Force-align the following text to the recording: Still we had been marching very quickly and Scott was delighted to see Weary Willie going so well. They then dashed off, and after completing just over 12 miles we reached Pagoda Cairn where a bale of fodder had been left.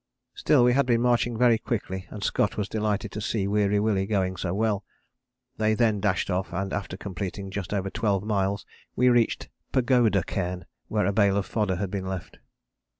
Still 0.33 0.63
we 0.63 0.73
had 0.73 0.87
been 0.87 0.99
marching 1.03 1.37
very 1.37 1.59
quickly 1.59 2.07
and 2.09 2.23
Scott 2.23 2.57
was 2.57 2.67
delighted 2.67 3.11
to 3.11 3.21
see 3.21 3.47
Weary 3.47 3.79
Willie 3.79 4.07
going 4.07 4.35
so 4.35 4.51
well. 4.51 4.83
They 5.57 5.75
then 5.75 5.99
dashed 5.99 6.31
off, 6.31 6.51
and 6.53 6.73
after 6.73 6.97
completing 6.97 7.51
just 7.51 7.71
over 7.71 7.91
12 7.91 8.23
miles 8.23 8.65
we 8.95 9.09
reached 9.09 9.49
Pagoda 9.71 10.23
Cairn 10.23 10.65
where 10.87 11.05
a 11.05 11.13
bale 11.13 11.37
of 11.37 11.45
fodder 11.45 11.75
had 11.75 11.91
been 11.91 12.07
left. 12.07 12.39